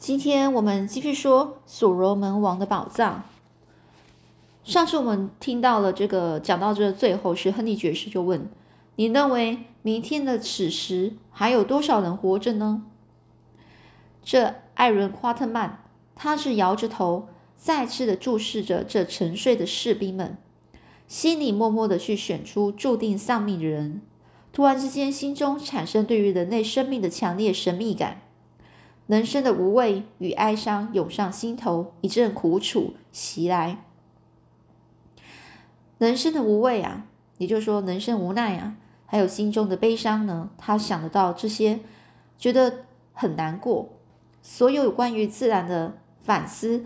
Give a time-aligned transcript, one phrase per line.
[0.00, 3.22] 今天我们继续说所罗门王的宝藏。
[4.64, 8.48] 上次我们听到了这个，讲到这最后是亨利爵士就问
[8.96, 12.84] ：“你认为明天的此时还有多少人活着呢？”
[14.24, 15.84] 这艾伦·夸特曼
[16.16, 17.28] 他是摇着头，
[17.58, 20.38] 再次的注视着这沉睡的士兵们，
[21.06, 24.00] 心里默默的去选出注定丧命的人。
[24.50, 28.22] 突然之间，心中产生对于人类生命的强烈神秘感，
[29.10, 33.84] 人生的无畏与哀伤涌上心头，一阵苦楚袭来。
[35.98, 38.76] 人生的无畏啊，也就是说人生无奈啊，
[39.06, 40.50] 还有心中的悲伤呢。
[40.56, 41.80] 他想得到这些，
[42.38, 43.88] 觉得很难过。
[44.42, 46.84] 所有关于自然的反思，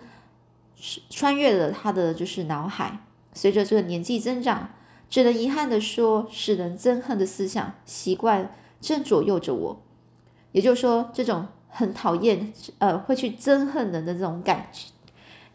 [1.10, 3.00] 穿越了他的就是脑海。
[3.34, 4.70] 随着这个年纪增长，
[5.10, 9.82] 只能遗憾的说，使人憎恨的思想习惯正左右着我。
[10.52, 14.92] 也就是说，这种很讨厌，呃，会去憎恨人的这种感觉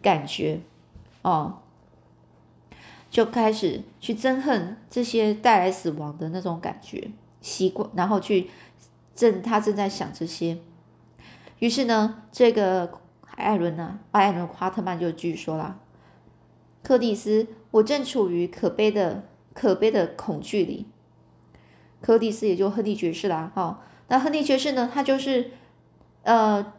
[0.01, 0.59] 感觉，
[1.21, 1.59] 哦。
[3.09, 7.09] 就开始去憎恨这些带来死亡的那种感觉
[7.41, 8.51] 习惯，然后去
[9.15, 10.59] 正他正在想这些，
[11.57, 12.99] 于是呢，这个
[13.31, 15.79] 艾伦呢，艾伦夸特曼就继续说了
[16.83, 19.23] ：“柯蒂斯，我正处于可悲的
[19.55, 20.85] 可悲的恐惧里。”
[21.99, 25.49] 柯蒂斯也就亨利爵士啦，哈，那亨利爵士呢，他就是
[26.23, 26.73] 呃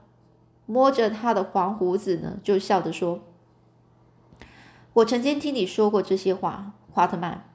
[0.66, 3.20] 摸着他的黄胡子呢，就笑着说。
[4.92, 7.46] 我曾经听你说过这些话，夸特曼。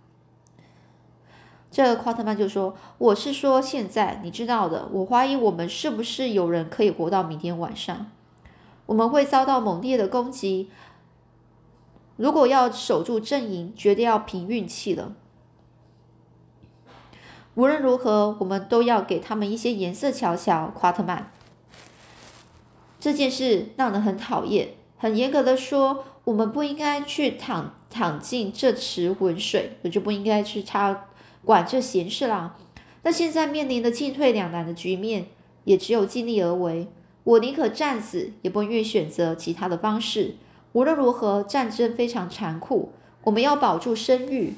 [1.70, 4.88] 这夸特曼就说：“我是说现在，你知道的。
[4.94, 8.10] 我怀疑我们是不是有人可以活到明天晚上？
[8.86, 10.70] 我们会遭到猛烈的攻击。
[12.16, 15.12] 如果要守住阵营，绝对要凭运气了。
[17.56, 21.30] 无论如何，我们都要给他们一些颜色瞧瞧。”夸特曼，
[23.00, 24.70] 这件事让人很讨厌。
[24.98, 26.06] 很严格的说。
[26.26, 31.06] 我们不应该去躺躺进这池浑水，我就不应该去插
[31.44, 32.58] 管这闲事啦。
[33.04, 35.28] 那现在面临的进退两难的局面，
[35.66, 36.88] 也只有尽力而为。
[37.24, 40.34] 我宁可战死，也不愿意选择其他的方式。
[40.72, 42.94] 无论如何，战争非常残酷，
[43.26, 44.56] 我们要保住声誉，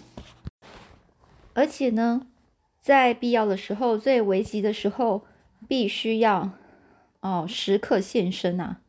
[1.54, 2.28] 而且呢，
[2.82, 5.24] 在必要的时候，最危急的时候，
[5.68, 6.52] 必须要
[7.22, 8.82] 哦时刻现身啊。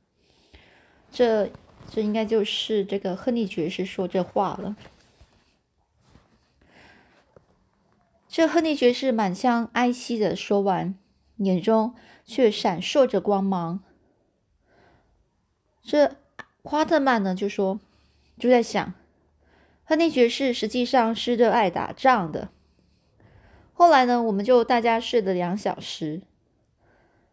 [1.11, 1.51] 这。
[1.91, 4.77] 这应该就是这个亨利爵士说这话了。
[8.29, 10.95] 这亨利爵士满腔哀戚的说完，
[11.39, 11.95] 眼中
[12.27, 13.81] 却闪烁着光芒。
[15.83, 16.17] 这
[16.61, 17.81] 夸特曼呢就说，
[18.39, 18.93] 就在想，
[19.83, 22.51] 亨利爵士实际上是热爱打仗的。
[23.73, 26.21] 后来呢，我们就大家睡了两小时。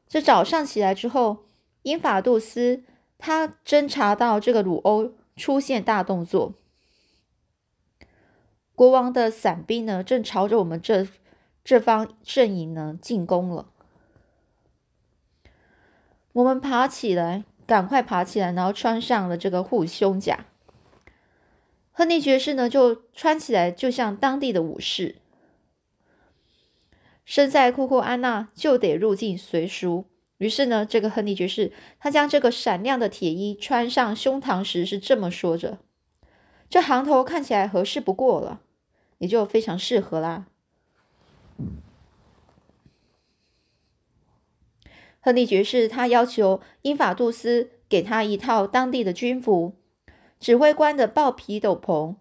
[0.08, 1.46] 这早上起来之后，
[1.84, 2.84] 英法杜斯。
[3.18, 6.54] 他侦查到这个鲁欧出现大动作，
[8.76, 11.08] 国王的伞兵呢正朝着我们这
[11.64, 13.70] 这方阵营呢进攻了。
[16.34, 20.46] 我们爬起来，赶快爬起来，然后穿上了这个护胸甲。
[21.94, 25.16] 亨利爵士呢就穿起来，就像当地的武士。
[27.26, 30.06] 身在库库安娜就得入境随俗。
[30.38, 35.80] 于是呢，这个亨利爵士他将这个闪亮的铁衣穿上胸膛时是这么说着
[36.70, 38.62] ：“这行头看起来合适不过了，
[39.18, 40.46] 也就非常适合啦。”
[45.22, 49.74] 亨利爵士他要求英法杜斯给他一套当地的军服，
[50.40, 52.18] 指挥官的豹皮斗篷，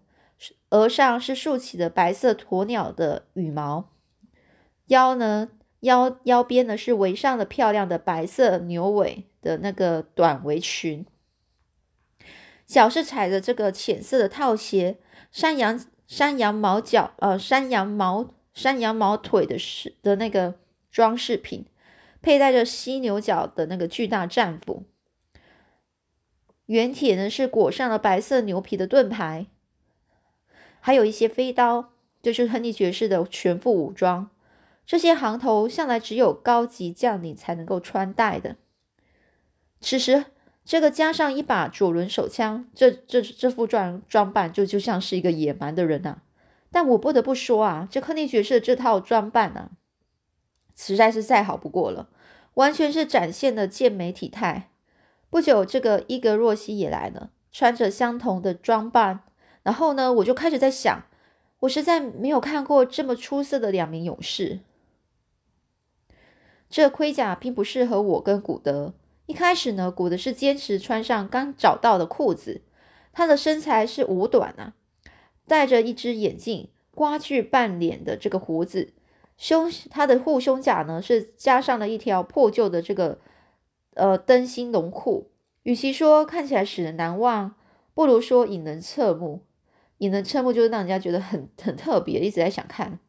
[0.69, 3.89] 额上是竖起的白色鸵鸟的羽毛，
[4.87, 5.49] 腰呢？
[5.81, 11.05] 腰腰边呢是围上了漂亮的白色牛尾的那个短围裙，
[12.65, 14.97] 脚是踩着这个浅色的套鞋，
[15.31, 20.55] 山羊山羊毛脚呃山羊毛山羊毛腿的饰的那个
[20.89, 21.67] 装饰品，
[22.19, 24.85] 佩戴着犀牛角的那个巨大战斧，
[26.65, 29.45] 圆铁呢是裹上了白色牛皮的盾牌，
[30.79, 31.93] 还有一些飞刀，
[32.23, 34.31] 就是亨利爵士的全副武装。
[34.85, 38.57] 这些行头向来只有高级将领才能够穿戴的。
[39.81, 40.25] 此时，
[40.63, 46.21] 这个加上一把左轮手枪，这这这副装装扮就就像是一个野蛮的人呐。
[46.71, 49.71] 但我不得不说啊，这亨利爵士这套装扮啊，
[50.75, 52.09] 实在是再好不过了，
[52.55, 54.71] 完全是展现了健美体态。
[55.29, 59.21] 不久，这个伊格若西也来了，穿着相同的装扮。
[59.63, 61.03] 然后呢，我就开始在想，
[61.61, 64.59] 我实在没有看过这么出色的两名勇士。
[66.75, 68.93] 这盔甲并不适合我跟古德，
[69.27, 72.63] 一开始呢，古德是坚持穿上刚找到的裤子。
[73.13, 74.73] 他的身材是五短啊，
[75.47, 78.91] 戴着一只眼镜，刮去半脸的这个胡子，
[79.37, 83.19] 胸他的护胸甲呢是加上了一条破旧的这个
[83.93, 85.31] 呃灯芯绒裤。
[85.63, 87.55] 与其说看起来使人难忘，
[87.93, 89.45] 不如说引人侧目。
[89.99, 92.99] 引人侧目就是让人家觉得很很特别，一直在想看。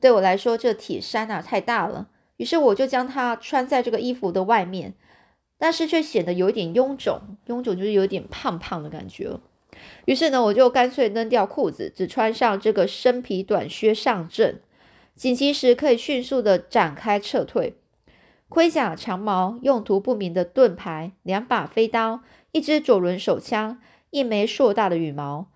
[0.00, 4.94] 对我来说，这铁衫啊太大了，于是我就将它穿在这个衣服的外面。
[5.58, 9.38] 但是却显得有一点臃肿，臃肿就是有点胖胖的感觉。
[10.04, 14.60] 于是呢，我就干脆扔掉裤子，只穿上这个生皮短靴上阵。
[15.14, 17.78] 紧急时可以迅速的展开撤退。
[18.50, 22.20] 盔甲、长矛、用途不明的盾牌、两把飞刀、
[22.52, 25.46] 一支左轮手枪、一枚硕大的羽毛。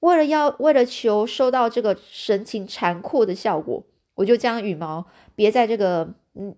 [0.00, 3.84] 为了要为了求收到这个神情残酷的效果，
[4.14, 6.14] 我就将羽毛别在这个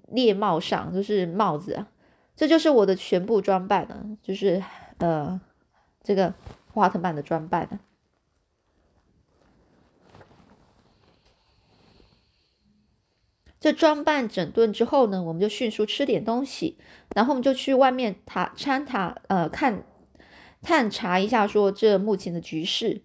[0.08, 1.88] 猎帽上，就是帽子啊。
[2.36, 4.62] 这就是我的全部装扮了，就是
[4.98, 5.40] 呃，
[6.02, 6.34] 这个
[6.72, 7.80] 华特曼的装扮。
[13.58, 16.78] 这装扮整顿之后呢，我们就迅速吃点东西，
[17.14, 19.84] 然后我们就去外面塔参塔呃看
[20.62, 23.02] 探查一下，说这目前的局势。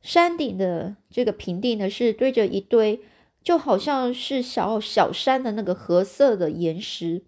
[0.00, 3.00] 山顶的这个平地呢，是堆着一堆，
[3.42, 7.22] 就好像是小小山的那个褐色的岩石。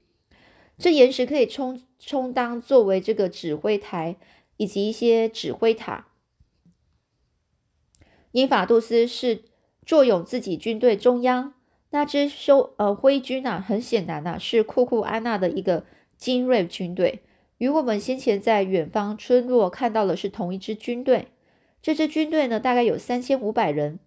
[0.78, 4.16] 这岩石可以充充当作为这个指挥台
[4.56, 6.06] 以及一些指挥塔。
[8.32, 9.42] 英法杜斯是
[9.84, 11.52] 坐拥自己军队中央，
[11.90, 15.84] 那支修呃灰军啊，很显然呐是库库安娜的一个
[16.16, 17.24] 精锐军队，
[17.58, 21.28] 与我们先前在远方村落看到的是同一支军队。
[21.82, 23.98] 这支军队呢，大概有三千五百人，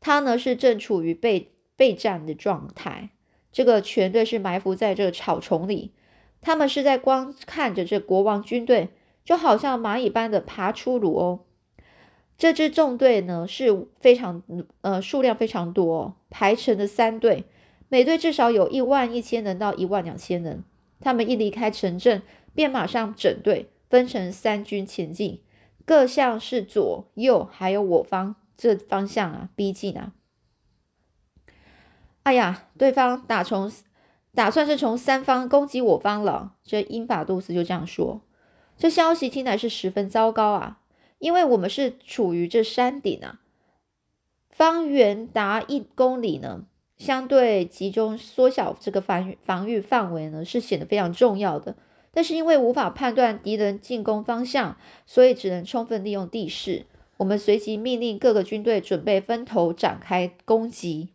[0.00, 3.10] 他呢是正处于备备战的状态。
[3.50, 5.92] 这个全队是埋伏在这草丛里，
[6.40, 8.88] 他们是在光看着这国王军队，
[9.24, 11.46] 就好像蚂蚁般的爬出鲁欧。
[12.38, 14.42] 这支纵队呢是非常
[14.80, 17.44] 呃数量非常多，排成的三队，
[17.88, 20.64] 每队至少有一万一千人到一万两千人。
[21.00, 22.22] 他们一离开城镇，
[22.54, 25.40] 便马上整队分成三军前进，
[25.84, 30.12] 各向是左右还有我方这方向啊逼近啊。
[32.22, 33.70] 哎呀，对方打从
[34.34, 36.54] 打算是从三方攻击我方了。
[36.62, 38.22] 这英法杜斯就这样说。
[38.78, 40.80] 这消息听来是十分糟糕啊，
[41.18, 43.40] 因为我们是处于这山顶啊，
[44.48, 46.64] 方圆达一公里呢，
[46.96, 51.76] 相对集中缩小这个防防御范围呢，是显得非常重要的。
[52.12, 54.76] 但是因为无法判断敌人进攻方向，
[55.06, 56.86] 所以只能充分利用地势。
[57.16, 61.08] 我们随即命令各个军队准备分头展开攻击。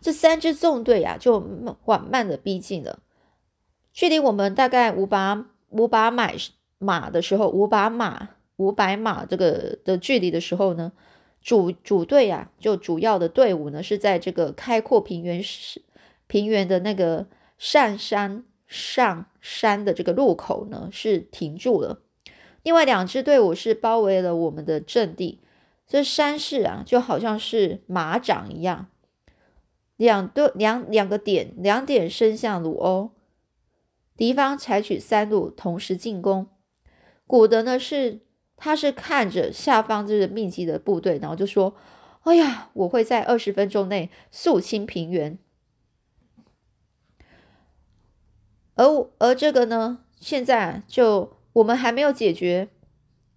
[0.00, 1.40] 这三支纵队呀，就
[1.82, 2.98] 缓慢的逼近了。
[3.92, 6.30] 距离我们大概五把五把马
[6.78, 10.92] 马的时候，五把马五百马这个的距离的时候呢，
[11.40, 15.42] 主主队呀，就主要的队伍呢，是在这个开阔平原
[16.26, 17.26] 平原的那个
[17.56, 22.00] 上山上山的这个路口呢，是停住了。
[22.62, 25.40] 另外两支队伍是包围了我们的阵地。
[25.86, 28.86] 这山势啊，就好像是马掌一样。
[29.96, 33.10] 两队两两个点，两点伸向鲁欧。
[34.16, 36.46] 敌方采取三路同时进攻。
[37.26, 38.20] 古德呢是，
[38.56, 41.76] 他是看着下方这个密集的部队，然后就说
[42.24, 45.38] ：“哎呀，我会在二十分钟内肃清平原。”
[48.74, 48.84] 而
[49.18, 52.68] 而这个呢，现在就我们还没有解决，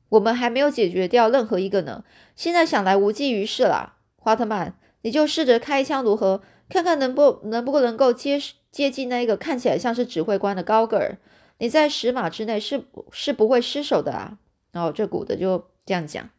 [0.10, 2.04] 我们还没有解决掉任何一个呢。
[2.36, 4.78] 现在想来无济于事了，华特曼。
[5.02, 6.42] 你就试着开枪如何？
[6.68, 8.38] 看看能不能不能够接
[8.72, 11.18] 接近那个看起来像是指挥官的高个儿。
[11.60, 14.38] 你在十码之内是是不会失手的啊。
[14.72, 16.30] 然后这古的就这样讲。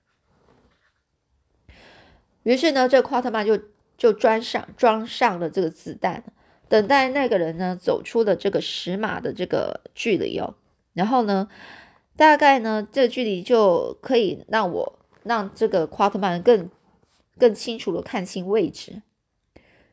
[2.43, 3.59] 于是呢，这夸特曼就
[3.97, 6.23] 就装上装上了这个子弹，
[6.69, 10.55] 等待那个人呢走出了这个十码的这个距离哦。
[10.95, 11.49] 然后呢，
[12.17, 16.71] 大概呢这距离就可以让我让这个夸特曼更。
[17.41, 19.01] 更清楚的看清位置。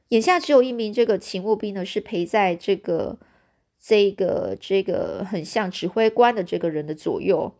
[0.07, 3.19] 眼下只有一名这个勤务兵呢，是陪在这个
[3.79, 7.53] 这个这个很像指挥官的这个人的左右。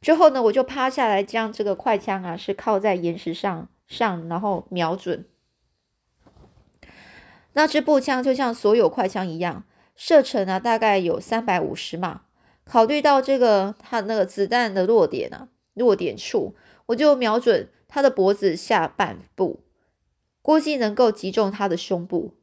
[0.00, 5.24] 之后呢，我就趴下来，将这个快枪啊是靠在岩石上上，然后瞄准。
[7.52, 9.64] 那支步枪就像所有快枪一样，
[9.96, 12.22] 射程啊大概有三百五十码。
[12.64, 16.54] 考虑到这个它那个子弹的落点啊，落点处，
[16.86, 17.68] 我就瞄准。
[17.92, 19.64] 他的脖子下半部，
[20.42, 22.36] 估计能够击中他的胸部。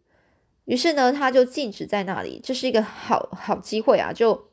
[0.66, 2.42] 于是呢，他就静止在那里。
[2.44, 4.12] 这是一个好好机会啊！
[4.12, 4.50] 就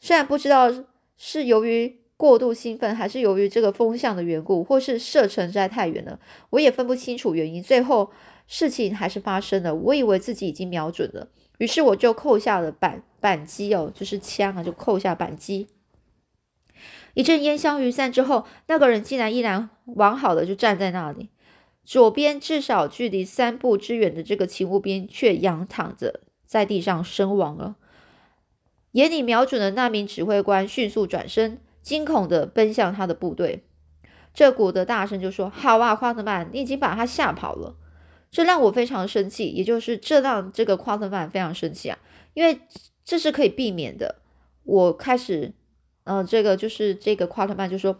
[0.00, 0.68] 虽然不知道
[1.16, 6.18] 是由于过度兴奋，还是由于这个风向的缘故，或是射程实在太远了，
[6.50, 7.62] 我也分不清楚原因。
[7.62, 8.10] 最后
[8.46, 9.74] 事情还是发生了。
[9.74, 15.68] 我以为自己已经瞄准了，于是我就扣下了扳扳机哦，就是枪啊，就扣下扳机。
[17.14, 21.30] 一阵烟消云散之后，那个人竟然依然完好的就站在那里。
[21.82, 27.76] 左边至少距离三步之远的这个勤务兵却仰躺着在地上身亡了。
[28.92, 33.64] 眼里瞄准的那名指挥官迅速转身，惊恐的奔向他的部队。
[34.34, 37.76] 这古德大声就说：“好啊，夸特曼，你已经把他吓跑了。”
[38.30, 41.98] 这让我非常生气，也就是这让这个夸特曼非常生气啊，
[42.34, 42.60] 因为
[43.04, 44.16] 这是可以避免的。
[44.64, 45.52] 我开始。
[46.08, 47.98] 嗯，这个就是这个夸特曼就说，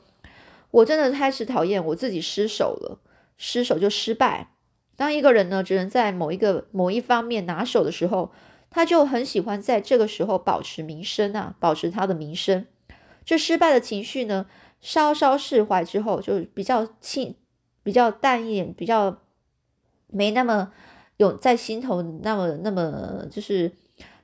[0.71, 3.01] 我真的开始讨厌我自己失手了，
[3.37, 4.53] 失手就失败。
[4.95, 8.31] 当一个人呢，只能在某一个某一方面拿手的时候，
[8.71, 12.65] 他就很喜欢在这个时候保持名声啊，保持他的名声。
[13.25, 14.47] 这失败的情绪呢，
[14.81, 17.35] 稍稍释怀之后，就比较轻、
[17.83, 19.19] 比较淡一点，比较
[20.09, 20.73] 没那么
[21.17, 23.73] 有在心头那么那么就是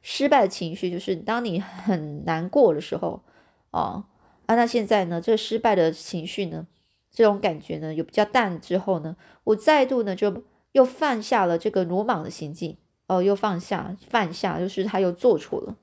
[0.02, 3.22] 失败的情绪，就是当你很难过的时候。
[3.70, 4.04] 哦，
[4.46, 5.20] 啊，那现在呢？
[5.20, 6.66] 这个失败的情绪呢，
[7.10, 12.76] 这种感觉呢，有比较淡之后呢，我再度呢就又放下了这个鲁莽的行径。
[13.08, 15.76] 哦，又放下放下，就是他又做错了。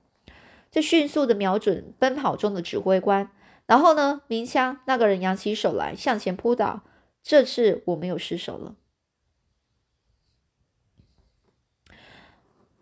[0.72, 3.30] 这迅速的瞄准奔跑中的指挥官，
[3.68, 6.82] 然后呢，鸣枪，那个人扬起手来向前扑倒。
[7.22, 8.76] 这次我没有失手了。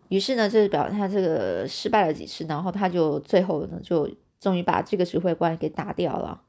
[0.08, 4.08] 于是呢，这是表他这个失败了几次，然后他就最后呢就。
[4.40, 6.42] 终于把这个指挥官给打掉了。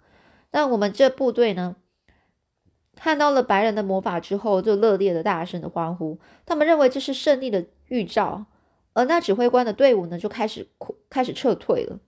[0.51, 1.75] 那我们这部队呢，
[2.96, 6.20] 看到了白人的魔法之后，就热烈的大声的欢呼。
[6.46, 8.46] 他们认为这是胜利的预兆。
[8.94, 10.68] 而那指挥官的队伍呢，就开始
[11.10, 12.00] 开始撤退了。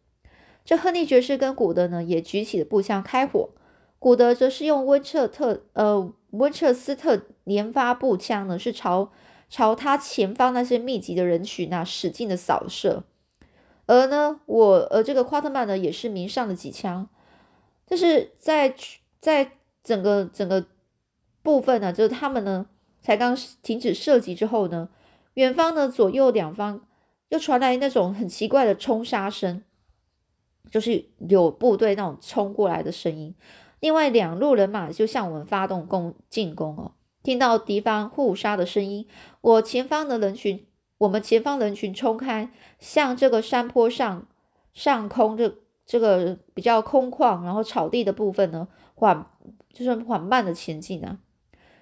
[0.63, 3.49] 这亨利爵士跟古德呢，也举起了步枪开火。
[3.97, 9.11] 古德则是用温彻特呃温彻斯特连发步枪呢，是朝
[9.51, 13.03] 朝他前方那些密集的人群那使劲的扫射。
[13.85, 17.09] 而呢，我呃，这个夸特曼呢也是鸣上了几枪，
[17.85, 18.73] 就是在
[19.19, 19.51] 在
[19.83, 20.65] 整个整个
[21.43, 22.67] 部分呢，就是他们呢
[23.01, 24.87] 才刚停止射击之后呢，
[25.33, 26.87] 远方呢左右两方
[27.27, 29.61] 又传来那种很奇怪的冲杀声，
[30.69, 33.35] 就是有部队那种冲过来的声音。
[33.81, 39.07] 另外两路人马就向我们发动攻进攻哦，听到敌方互杀的声音，
[39.41, 40.65] 我前方的人群。
[40.97, 44.27] 我们前方人群冲开，向这个山坡上
[44.71, 49.25] 上空这这个比较空旷，然后草地的部分呢，缓
[49.73, 51.17] 就是缓慢的前进啊，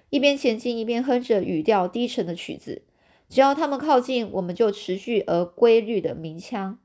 [0.08, 2.80] 一边前进一边哼着语调低沉的曲子。
[3.28, 6.78] 只要他们靠近，我们就持续而规律的鸣枪。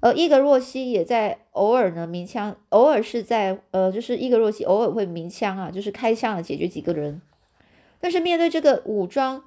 [0.00, 7.22] 而伊格若西也在偶尔呢鸣枪，偶尔是在呃，就是伊格若西偶尔会鸣枪啊，就是开枪啊，解决几个人。
[8.00, 9.44] 但是面对这个武装。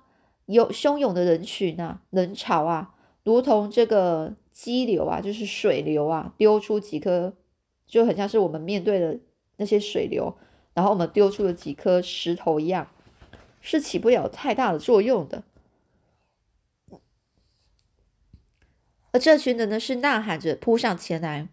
[0.47, 2.93] 有汹涌的人群啊，人潮啊，
[3.23, 7.33] 如同这个激流啊，就是水流啊，丢出几颗，
[7.87, 9.17] 就很像是我们面对的
[9.55, 10.37] 那些水流，
[10.73, 12.89] 然后我们丢出了几颗石头一样，
[13.61, 15.43] 是起不了太大的作用的。
[19.13, 21.47] 而这群人呢，是呐喊着扑上前来，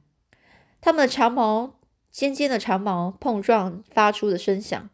[0.81, 1.75] 他们的长矛
[2.11, 4.91] 尖尖的长矛碰撞发出的声响，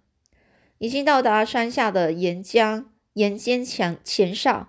[0.78, 2.87] 已经到达山下的岩浆。
[3.16, 4.68] 沿坚强前上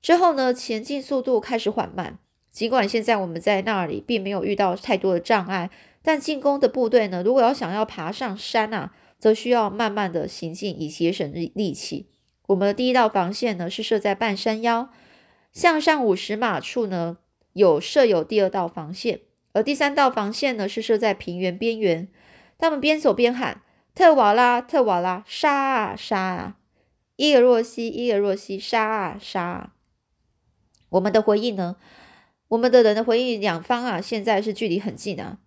[0.00, 2.20] 之后呢，前进速度开始缓慢。
[2.52, 12.06] 尽管现在我们在那里并没有遇到太多的障碍，但进攻的部队呢，如果要想要爬上山啊，则需要慢慢的行进以节省力力气。
[12.46, 14.90] 我们的第一道防线呢是设在半山腰，
[15.52, 17.18] 向上五十码处呢
[17.54, 19.22] 有设有第二道防线，
[19.52, 22.06] 而第三道防线呢是设在平原边缘。
[22.56, 23.62] 他们边走边喊
[23.94, 26.56] ：“特瓦拉，特瓦拉，杀啊杀啊！”
[27.16, 29.40] 伊尔若西，伊尔若西，杀啊杀！
[29.40, 29.74] 啊！
[30.88, 31.76] 我们的回应呢？
[32.48, 35.38] 我们的人的回应，两方啊，现在是距离很近啊。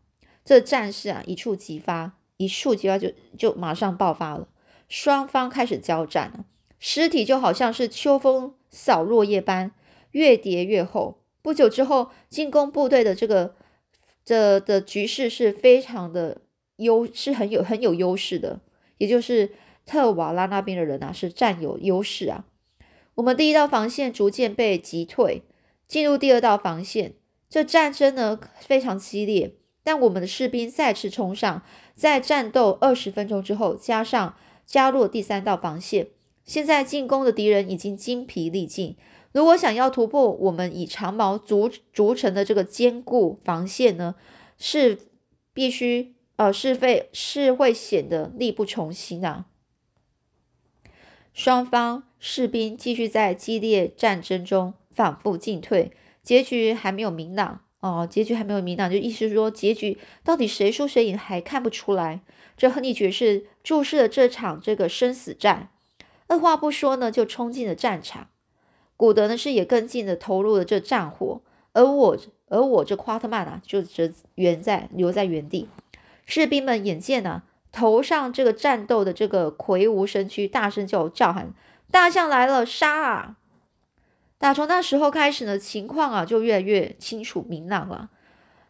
[0.45, 4.47] 这战事啊，一触即发，一触即发就就马上爆发了。
[4.87, 6.45] 双方开始交战了，
[6.79, 9.73] 尸体就好像是秋风扫落叶般，
[10.11, 11.21] 越叠越厚。
[11.41, 13.55] 不久之后，进攻部队的这个
[14.23, 16.41] 这的局势是非常的
[16.77, 18.61] 优，是很有很有优势的，
[18.97, 19.51] 也就是。
[19.89, 22.43] 特瓦拉那边的人啊，是占有优势啊。
[23.15, 25.43] 我们第一道防线逐渐被击退，
[25.87, 27.13] 进入第二道防线。
[27.49, 29.55] 这战争呢非常激烈，
[29.85, 31.63] 但我们的士兵再次冲上，
[31.95, 36.07] 在战斗二十分钟之后，加上加入第三道防线。
[36.43, 38.97] 现在进攻的敌人已经精疲力尽，
[39.31, 44.15] 如果想要突破我们以长矛筑筑成的这个坚固防线呢，
[44.57, 44.99] 是
[45.53, 49.45] 必须呃是会是会显得力不从心啊。
[51.33, 55.91] 双方士兵继续在激烈战争中反复进退，
[56.23, 58.07] 结局还没有明朗哦。
[58.09, 62.21] 结局还没有明朗，就意思是说，结局到底谁输谁赢还看不出来。
[62.55, 65.69] 这亨利爵士注视了这场这个生死战，
[66.25, 68.29] 二话不说呢，就冲进了战场。
[68.95, 71.41] 古德呢是也跟进的投入了这战火，
[71.73, 72.17] 而我
[72.47, 75.67] 而我这夸特曼啊，就则原在留在原地。
[76.27, 77.41] 士兵们眼见呢。
[77.69, 81.53] 头上这个战斗的这个魁梧身躯，大声叫叫喊
[81.91, 83.37] ：“大象来了，杀啊！”
[84.39, 88.09] 打从那时候开始呢，情况啊就越来越清楚明朗了。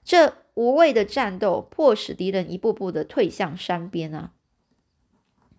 [0.03, 4.31] 这无谓的战斗迫使敌人一步步的退向山边啊。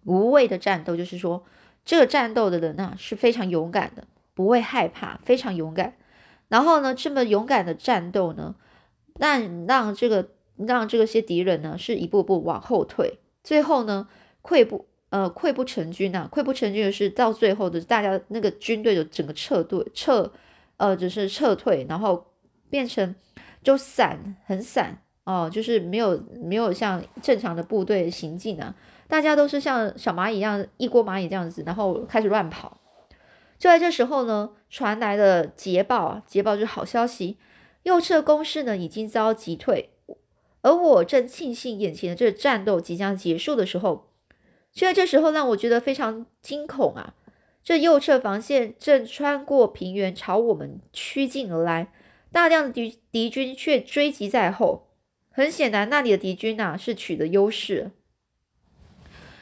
[0.04, 1.46] 无谓的战斗就是说，
[1.84, 5.94] 这个战斗的人啊是非常勇敢的，不会害怕，非常勇敢。
[6.48, 8.56] 然后呢，这么勇敢的战斗呢，
[9.18, 10.30] 让让这个
[10.66, 13.18] 让这些敌人呢是一步步往后退。
[13.44, 14.08] 最后呢，
[14.42, 20.32] 溃不呃溃不成军呐，溃不成军的是到最后的大家那个军队的整个撤退撤
[20.76, 22.26] 呃只是撤退，然后
[22.68, 23.14] 变成
[23.62, 28.74] 就散很散哦，就是没有没有像正常的部队行进啊，
[29.06, 32.78] 大家都是像小蚂蚁一样一锅蚂蚁这样子，然后开始乱跑。
[33.58, 37.38] 就在这时候呢，传来了捷报啊，捷报就是好消息，
[37.82, 39.90] 右侧攻势呢已经遭击退。
[40.62, 44.10] 而我正庆幸眼前的这战斗即将结束的时候，
[44.72, 47.14] 就在这时候让我觉得非常惊恐啊！
[47.62, 51.92] 这右侧防线正穿过平原朝我们趋近而来，
[52.32, 54.88] 大量的敌敌军却追击在后。
[55.30, 57.90] 很显然，那里的敌军啊是取得优势。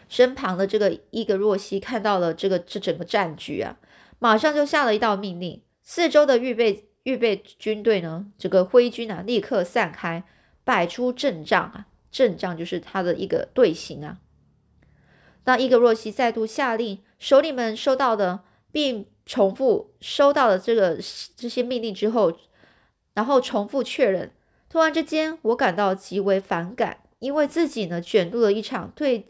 [0.09, 3.79] 身旁的这个伊格若西看到了这个这整个战局啊，
[4.19, 10.25] 马上就下了一道命令：四周的预备预备军队呢，这个灰军啊，立刻散开。
[10.67, 14.19] 摆出阵仗啊，阵仗就是他的一个队形啊。
[15.45, 18.41] 当伊格若西再度下令，首领们收到的，
[18.73, 20.99] 并重复收到了这个
[21.37, 22.37] 这些命令之后，
[23.15, 24.33] 然后重复确认。
[24.69, 29.29] 突然之间，我感到极为反感，因为自己呢卷入了一场对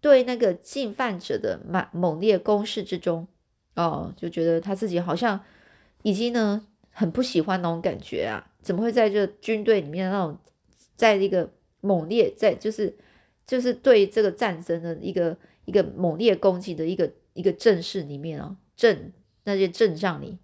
[0.00, 3.28] 对那个进犯者的猛猛烈攻势之中。
[3.74, 5.38] 哦，就觉得他自己好像
[6.02, 10.38] 已经呢很不喜欢那种感觉啊，怎么会在这军队里面那种。
[10.98, 11.48] 在一个
[11.80, 12.98] 猛烈，在就是
[13.46, 19.12] 就是对这个战争的一个一个猛烈攻击的一个一个阵势里面啊，阵
[19.44, 20.38] 那些阵仗里，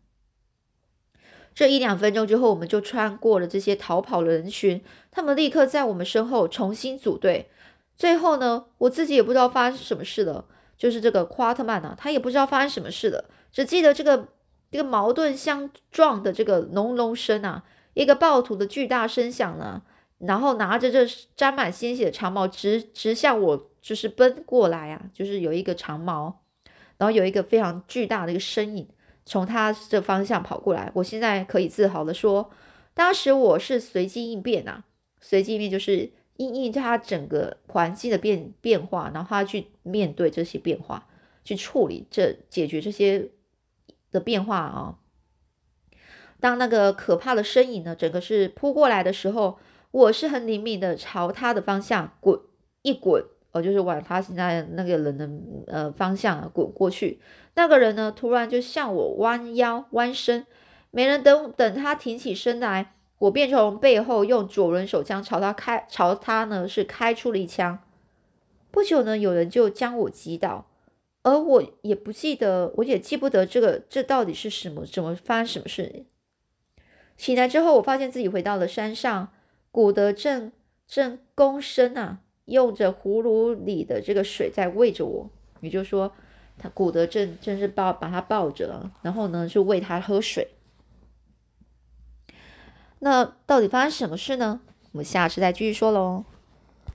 [1.53, 7.51] 这一两分钟之后，我们就穿过了这些逃跑的人群，他们立刻在我们身后重新组队。
[7.97, 10.47] 最后呢，我自己也不知道发生什么事了，
[10.79, 14.29] 就是这个夸特曼呢，他也不知道发生什么事了，只记得这个
[14.71, 17.65] 这个矛盾相撞的这个隆隆声啊，
[17.95, 19.83] 一个暴徒的巨大声响呢。
[20.27, 21.07] 然后拿着这
[21.37, 25.11] 沾满鲜血的长矛，直直向我就是奔过来啊！
[25.13, 26.43] 就是有一个长矛，
[26.97, 28.89] 然后有一个非常巨大的一个身影
[29.27, 30.91] 从他这方向跑过来。
[30.95, 32.51] 我现在可以自豪的说，
[32.95, 34.85] 当时我是随机应变啊，
[35.21, 41.07] 随机应变就是应应他整个环境的变变化，然后他去面对这些变化，
[41.45, 43.29] 去处理这解决这些
[44.11, 44.99] 的变化啊。
[46.41, 49.59] 当那个可怕的身影呢，整个是扑过来的时候。
[49.95, 52.41] 我是很灵敏的，朝他的方向滚
[52.83, 55.31] 一滚，哦，就是往他现在那个人的
[55.69, 57.21] 呃方向啊滚过去。
[57.55, 60.49] 那个人呢，突然就向我弯腰弯身，
[60.91, 67.79] 没人等等他挺起身来，我便从背后用左轮手枪朝他开，朝他呢是开出了一枪。
[68.73, 70.67] 不久呢，有人就将我击倒，
[71.23, 76.05] 而我也不记得，我也记不得这个这到底是什么，怎么发生什么事。
[77.17, 79.29] 醒来之后，我发现自己回到了山上。
[79.75, 80.53] 古德正
[80.87, 85.29] 正躬身啊，用着葫芦里的这个水在喂着我，
[85.63, 86.13] 也就是说，
[86.57, 90.53] 他古德正正是抱把他抱着，然后呢就喂他喝水。
[93.01, 94.61] 那到底发生什么事呢？
[94.93, 96.25] 我们下次再继续说喽。